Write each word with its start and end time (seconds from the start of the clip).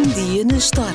Um 0.00 0.02
dia 0.14 0.46
na 0.46 0.56
história 0.56 0.94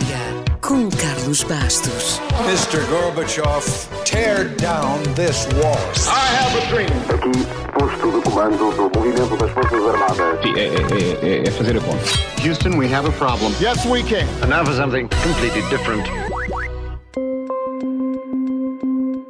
com 0.61 0.89
Carlos 0.89 1.43
Bastos. 1.43 2.19
Mr. 2.47 2.83
Gorbachev, 2.89 3.63
tear 4.03 4.49
down 4.55 4.97
this 5.13 5.45
wall. 5.61 5.77
I 6.07 6.35
have 6.35 6.57
a 6.57 6.65
dream. 6.71 6.89
Aqui, 7.13 7.45
posto 7.77 8.11
de 8.11 8.21
comando 8.23 8.57
do 8.57 8.97
movimento 8.99 9.37
das 9.37 9.51
Forças 9.51 9.79
Armadas. 9.85 10.41
Sim, 10.41 10.53
é, 10.55 10.65
é- 10.65 11.37
é- 11.43 11.47
é 11.47 11.51
fazer 11.51 11.77
a 11.77 11.81
conta. 11.81 12.03
Houston, 12.43 12.79
we 12.79 12.91
have 12.91 13.07
a 13.07 13.11
problem. 13.11 13.53
Yes, 13.61 13.85
we 13.85 14.01
can. 14.01 14.25
And 14.41 14.47
now 14.47 14.65
for 14.65 14.73
something 14.73 15.07
completely 15.23 15.61
different. 15.69 16.03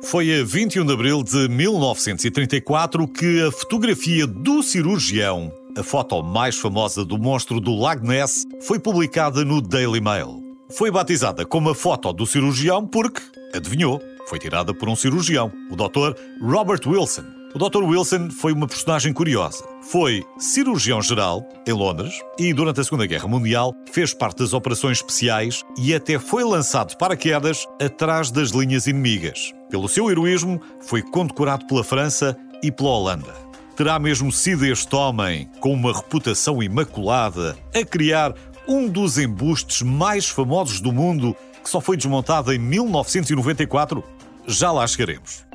Foi 0.04 0.40
a 0.40 0.44
21 0.46 0.86
de 0.86 0.94
abril 0.94 1.22
de 1.22 1.50
1934 1.50 3.08
que 3.10 3.42
a 3.46 3.52
fotografia 3.52 4.26
do 4.26 4.64
cirurgião, 4.64 5.52
a 5.78 5.84
foto 5.84 6.24
mais 6.24 6.56
famosa 6.56 7.04
do 7.04 7.18
monstro 7.18 7.60
do 7.60 7.76
Lago 7.76 8.08
Ness, 8.08 8.46
foi 8.62 8.80
publicada 8.80 9.44
no 9.44 9.62
Daily 9.62 10.00
Mail. 10.00 10.42
Foi 10.72 10.90
batizada 10.90 11.46
como 11.46 11.70
a 11.70 11.76
foto 11.76 12.12
do 12.14 12.26
cirurgião 12.26 12.88
porque, 12.88 13.22
adivinhou, 13.54 14.02
foi 14.28 14.40
tirada 14.40 14.74
por 14.74 14.90
um 14.90 14.96
cirurgião, 14.96 15.52
o 15.70 15.76
Dr. 15.76 16.18
Robert 16.42 16.82
Wilson. 16.88 17.26
O 17.54 17.58
Dr. 17.58 17.84
Wilson 17.84 18.30
foi 18.32 18.52
uma 18.52 18.68
personagem 18.68 19.14
curiosa. 19.14 19.64
Foi 19.82 20.26
cirurgião-geral 20.38 21.48
em 21.66 21.72
Londres 21.72 22.14
e, 22.38 22.54
durante 22.54 22.82
a 22.82 22.84
Segunda 22.84 23.06
Guerra 23.06 23.30
Mundial, 23.30 23.74
fez 23.92 24.14
parte 24.14 24.40
das 24.40 24.52
operações 24.52 24.98
especiais 24.98 25.64
e 25.78 25.96
até 25.96 26.20
foi 26.20 26.44
lançado 26.44 26.90
de 26.90 26.98
paraquedas 26.98 27.66
atrás 27.82 28.30
das 28.30 28.50
linhas 28.50 28.88
inimigas. 28.88 29.54
Pelo 29.70 29.88
seu 29.88 30.12
heroísmo, 30.12 30.60
foi 30.82 31.02
condecorado 31.02 31.66
pela 31.66 31.84
França 31.84 32.36
e 32.62 32.72
pela 32.72 32.90
Holanda. 32.90 33.45
Terá 33.76 34.00
mesmo 34.00 34.32
sido 34.32 34.66
este 34.66 34.96
homem, 34.96 35.50
com 35.60 35.74
uma 35.74 35.94
reputação 35.94 36.64
imaculada, 36.64 37.58
a 37.74 37.84
criar 37.84 38.34
um 38.66 38.88
dos 38.88 39.18
embustes 39.18 39.82
mais 39.82 40.30
famosos 40.30 40.80
do 40.80 40.94
mundo 40.94 41.36
que 41.62 41.70
só 41.70 41.82
foi 41.82 41.98
desmontado 41.98 42.54
em 42.54 42.58
1994? 42.58 44.02
Já 44.48 44.72
lá 44.72 44.88
chegaremos. 44.88 45.46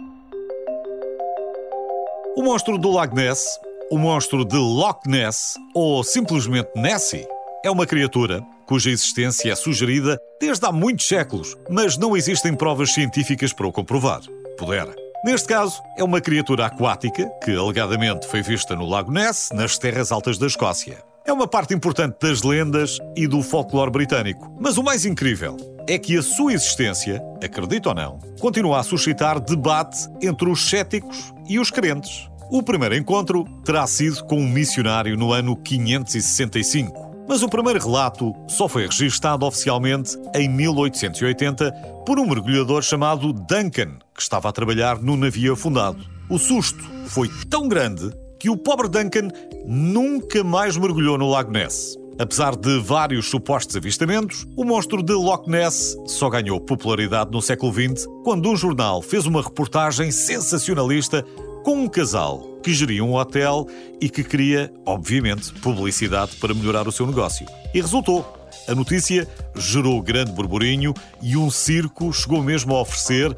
O 2.36 2.42
monstro 2.42 2.76
do 2.76 2.90
Lago 2.90 3.16
Ness, 3.16 3.46
o 3.90 3.96
monstro 3.96 4.44
de 4.44 4.56
Loch 4.56 5.08
Ness 5.08 5.54
ou 5.74 6.04
simplesmente 6.04 6.68
Nessie, 6.76 7.26
é 7.64 7.70
uma 7.70 7.86
criatura 7.86 8.42
cuja 8.66 8.90
existência 8.90 9.50
é 9.50 9.56
sugerida 9.56 10.20
desde 10.38 10.66
há 10.66 10.70
muitos 10.70 11.08
séculos, 11.08 11.56
mas 11.70 11.96
não 11.96 12.14
existem 12.14 12.54
provas 12.54 12.92
científicas 12.92 13.52
para 13.52 13.66
o 13.66 13.72
comprovar. 13.72 14.20
Pudera. 14.58 14.99
Neste 15.22 15.48
caso, 15.48 15.82
é 15.98 16.02
uma 16.02 16.18
criatura 16.18 16.64
aquática 16.64 17.28
que 17.44 17.54
alegadamente 17.54 18.26
foi 18.26 18.40
vista 18.40 18.74
no 18.74 18.86
Lago 18.86 19.12
Ness, 19.12 19.50
nas 19.52 19.76
terras 19.76 20.10
altas 20.10 20.38
da 20.38 20.46
Escócia. 20.46 21.04
É 21.26 21.32
uma 21.32 21.46
parte 21.46 21.74
importante 21.74 22.16
das 22.18 22.42
lendas 22.42 22.98
e 23.14 23.26
do 23.26 23.42
folclore 23.42 23.90
britânico. 23.90 24.50
Mas 24.58 24.78
o 24.78 24.82
mais 24.82 25.04
incrível 25.04 25.58
é 25.86 25.98
que 25.98 26.16
a 26.16 26.22
sua 26.22 26.54
existência, 26.54 27.22
acredita 27.44 27.90
ou 27.90 27.94
não, 27.94 28.18
continua 28.40 28.80
a 28.80 28.82
suscitar 28.82 29.38
debate 29.38 30.08
entre 30.22 30.48
os 30.48 30.70
céticos 30.70 31.34
e 31.46 31.58
os 31.58 31.70
crentes. 31.70 32.26
O 32.50 32.62
primeiro 32.62 32.96
encontro 32.96 33.44
terá 33.62 33.86
sido 33.86 34.24
com 34.24 34.38
um 34.38 34.48
missionário 34.48 35.18
no 35.18 35.32
ano 35.32 35.54
565. 35.54 37.09
Mas 37.30 37.44
o 37.44 37.48
primeiro 37.48 37.78
relato 37.78 38.34
só 38.48 38.66
foi 38.66 38.86
registado 38.86 39.46
oficialmente 39.46 40.18
em 40.34 40.48
1880 40.48 41.70
por 42.04 42.18
um 42.18 42.26
mergulhador 42.26 42.82
chamado 42.82 43.32
Duncan, 43.32 44.00
que 44.12 44.20
estava 44.20 44.48
a 44.48 44.52
trabalhar 44.52 45.00
no 45.00 45.16
navio 45.16 45.52
afundado. 45.52 46.04
O 46.28 46.38
susto 46.40 46.82
foi 47.06 47.30
tão 47.48 47.68
grande 47.68 48.10
que 48.36 48.50
o 48.50 48.56
pobre 48.56 48.88
Duncan 48.88 49.28
nunca 49.64 50.42
mais 50.42 50.76
mergulhou 50.76 51.16
no 51.16 51.30
Lago 51.30 51.52
Ness. 51.52 51.96
Apesar 52.18 52.56
de 52.56 52.80
vários 52.80 53.30
supostos 53.30 53.76
avistamentos, 53.76 54.44
o 54.56 54.64
monstro 54.64 55.00
de 55.00 55.12
Loch 55.12 55.48
Ness 55.48 55.96
só 56.08 56.28
ganhou 56.28 56.60
popularidade 56.60 57.30
no 57.30 57.40
século 57.40 57.72
XX 57.72 58.08
quando 58.24 58.50
um 58.50 58.56
jornal 58.56 59.00
fez 59.00 59.24
uma 59.24 59.40
reportagem 59.40 60.10
sensacionalista 60.10 61.24
com 61.62 61.84
um 61.84 61.88
casal 61.88 62.49
que 62.62 62.72
geria 62.72 63.04
um 63.04 63.14
hotel 63.14 63.66
e 64.00 64.08
que 64.08 64.22
queria, 64.24 64.72
obviamente, 64.86 65.52
publicidade 65.54 66.36
para 66.36 66.54
melhorar 66.54 66.86
o 66.86 66.92
seu 66.92 67.06
negócio. 67.06 67.46
E 67.74 67.80
resultou. 67.80 68.40
A 68.68 68.74
notícia 68.74 69.26
gerou 69.56 70.00
grande 70.02 70.32
burburinho 70.32 70.94
e 71.22 71.36
um 71.36 71.50
circo 71.50 72.12
chegou 72.12 72.42
mesmo 72.42 72.74
a 72.74 72.80
oferecer 72.80 73.36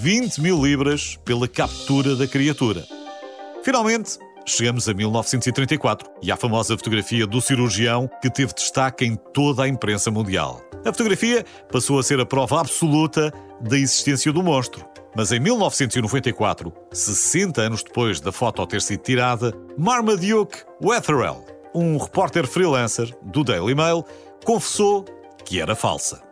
20 0.00 0.40
mil 0.40 0.64
libras 0.64 1.18
pela 1.24 1.46
captura 1.46 2.16
da 2.16 2.26
criatura. 2.26 2.84
Finalmente, 3.62 4.18
chegamos 4.46 4.88
a 4.88 4.94
1934 4.94 6.10
e 6.22 6.32
à 6.32 6.36
famosa 6.36 6.76
fotografia 6.76 7.26
do 7.26 7.40
cirurgião 7.40 8.10
que 8.20 8.30
teve 8.30 8.54
destaque 8.54 9.04
em 9.04 9.16
toda 9.32 9.64
a 9.64 9.68
imprensa 9.68 10.10
mundial. 10.10 10.60
A 10.84 10.92
fotografia 10.92 11.44
passou 11.70 11.98
a 11.98 12.02
ser 12.02 12.18
a 12.18 12.26
prova 12.26 12.60
absoluta 12.60 13.32
da 13.60 13.78
existência 13.78 14.32
do 14.32 14.42
monstro. 14.42 14.84
Mas 15.14 15.30
em 15.30 15.38
1994, 15.38 16.72
60 16.90 17.60
anos 17.60 17.82
depois 17.82 18.18
da 18.20 18.32
foto 18.32 18.66
ter 18.66 18.80
sido 18.80 19.02
tirada, 19.02 19.52
Marmaduke 19.76 20.64
Wetherell, 20.82 21.44
um 21.74 21.98
repórter 21.98 22.46
freelancer 22.46 23.14
do 23.22 23.44
Daily 23.44 23.74
Mail, 23.74 24.04
confessou 24.44 25.04
que 25.44 25.60
era 25.60 25.74
falsa. 25.74 26.22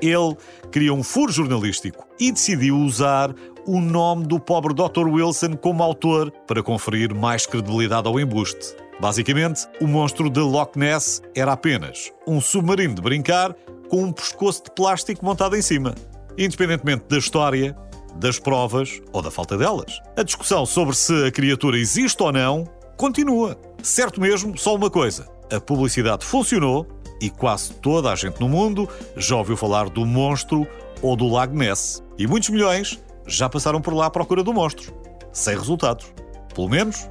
Ele 0.00 0.34
queria 0.72 0.94
um 0.94 1.02
furo 1.02 1.30
jornalístico 1.30 2.06
e 2.18 2.32
decidiu 2.32 2.78
usar 2.78 3.34
o 3.66 3.78
nome 3.78 4.26
do 4.26 4.40
pobre 4.40 4.72
Dr. 4.72 5.06
Wilson 5.06 5.54
como 5.56 5.82
autor 5.82 6.30
para 6.46 6.62
conferir 6.62 7.14
mais 7.14 7.44
credibilidade 7.44 8.08
ao 8.08 8.18
embuste. 8.18 8.74
Basicamente, 8.98 9.66
o 9.80 9.86
monstro 9.86 10.30
de 10.30 10.40
Loch 10.40 10.78
Ness 10.78 11.22
era 11.34 11.52
apenas 11.52 12.10
um 12.26 12.40
submarino 12.40 12.94
de 12.94 13.02
brincar 13.02 13.54
com 13.88 14.04
um 14.04 14.12
pescoço 14.12 14.64
de 14.64 14.70
plástico 14.70 15.24
montado 15.24 15.56
em 15.56 15.62
cima. 15.62 15.94
Independentemente 16.38 17.04
da 17.08 17.18
história, 17.18 17.76
das 18.16 18.38
provas 18.38 19.00
ou 19.12 19.22
da 19.22 19.30
falta 19.30 19.56
delas. 19.56 20.00
A 20.16 20.22
discussão 20.22 20.64
sobre 20.66 20.94
se 20.94 21.26
a 21.26 21.30
criatura 21.30 21.78
existe 21.78 22.22
ou 22.22 22.32
não 22.32 22.64
continua. 22.96 23.56
Certo 23.82 24.20
mesmo, 24.20 24.56
só 24.58 24.74
uma 24.74 24.90
coisa: 24.90 25.26
a 25.52 25.60
publicidade 25.60 26.24
funcionou 26.24 26.86
e 27.20 27.30
quase 27.30 27.72
toda 27.74 28.10
a 28.10 28.16
gente 28.16 28.40
no 28.40 28.48
mundo 28.48 28.88
já 29.16 29.36
ouviu 29.36 29.56
falar 29.56 29.88
do 29.88 30.04
monstro 30.06 30.66
ou 31.02 31.16
do 31.16 31.28
Lago 31.28 31.56
Ness. 31.56 32.02
E 32.18 32.26
muitos 32.26 32.50
milhões 32.50 33.02
já 33.26 33.48
passaram 33.48 33.80
por 33.80 33.94
lá 33.94 34.06
à 34.06 34.10
procura 34.10 34.42
do 34.42 34.52
monstro. 34.52 34.92
Sem 35.32 35.56
resultados. 35.56 36.06
Pelo 36.54 36.68
menos 36.68 37.08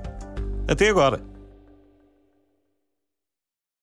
até 0.67 0.89
agora. 0.89 1.28